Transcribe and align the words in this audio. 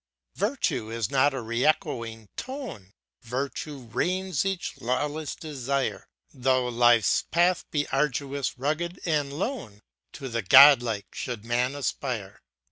Virtue 0.37 0.89
is 0.89 1.11
not 1.11 1.31
a 1.31 1.41
re 1.43 1.63
echoing 1.63 2.27
tone, 2.35 2.91
Virtue 3.21 3.81
reins 3.83 4.43
each 4.43 4.81
lawless 4.81 5.35
desire; 5.35 6.07
Though 6.33 6.69
Life's 6.69 7.25
path 7.29 7.69
be 7.69 7.85
arduous, 7.89 8.57
rugged 8.57 8.99
and 9.05 9.31
lone, 9.31 9.83
To 10.13 10.27
the 10.27 10.41
God 10.41 10.81
like 10.81 11.13
should 11.13 11.45
man 11.45 11.75
aspire. 11.75 12.41